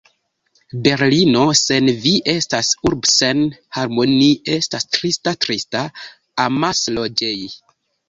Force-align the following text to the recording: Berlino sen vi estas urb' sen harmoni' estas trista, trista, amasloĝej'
Berlino 0.87 1.43
sen 1.59 1.91
vi 2.05 2.13
estas 2.33 2.71
urb' 2.91 3.11
sen 3.17 3.45
harmoni' 3.79 4.33
estas 4.59 4.91
trista, 4.99 5.39
trista, 5.49 5.87
amasloĝej' 6.51 7.51